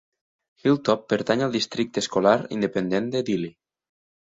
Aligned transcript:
Hilltop 0.63 1.03
pertany 1.13 1.43
al 1.49 1.53
districte 1.59 2.03
escolar 2.05 2.33
independent 2.59 3.13
de 3.17 3.25
Dilley. 3.31 3.55